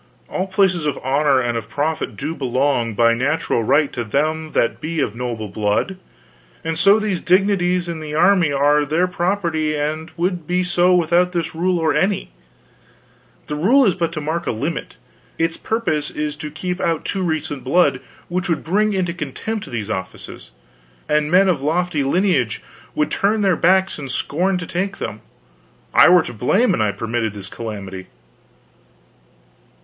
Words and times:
All 0.29 0.47
places 0.47 0.83
of 0.87 0.97
honor 1.03 1.39
and 1.39 1.55
of 1.55 1.69
profit 1.69 2.17
do 2.17 2.33
belong, 2.33 2.95
by 2.95 3.13
natural 3.13 3.61
right, 3.63 3.93
to 3.93 4.03
them 4.03 4.53
that 4.53 4.81
be 4.81 4.99
of 4.99 5.13
noble 5.15 5.47
blood, 5.47 5.95
and 6.63 6.79
so 6.79 6.97
these 6.97 7.21
dignities 7.21 7.87
in 7.87 7.99
the 7.99 8.15
army 8.15 8.51
are 8.51 8.83
their 8.83 9.05
property 9.07 9.75
and 9.77 10.09
would 10.17 10.47
be 10.47 10.63
so 10.63 10.95
without 10.95 11.33
this 11.33 11.53
or 11.53 11.93
any 11.93 12.19
rule. 12.19 12.29
The 13.45 13.55
rule 13.55 13.85
is 13.85 13.93
but 13.93 14.11
to 14.13 14.21
mark 14.21 14.47
a 14.47 14.51
limit. 14.51 14.97
Its 15.37 15.55
purpose 15.55 16.09
is 16.09 16.35
to 16.37 16.49
keep 16.49 16.81
out 16.81 17.05
too 17.05 17.21
recent 17.21 17.63
blood, 17.63 18.01
which 18.27 18.49
would 18.49 18.63
bring 18.63 18.93
into 18.93 19.13
contempt 19.13 19.69
these 19.69 19.91
offices, 19.91 20.49
and 21.07 21.29
men 21.29 21.47
of 21.47 21.61
lofty 21.61 22.03
lineage 22.03 22.63
would 22.95 23.11
turn 23.11 23.43
their 23.43 23.55
backs 23.55 23.99
and 23.99 24.09
scorn 24.09 24.57
to 24.57 24.65
take 24.65 24.97
them. 24.97 25.21
I 25.93 26.09
were 26.09 26.23
to 26.23 26.33
blame 26.33 26.73
an 26.73 26.81
I 26.81 26.91
permitted 26.91 27.35
this 27.35 27.49
calamity. 27.49 28.07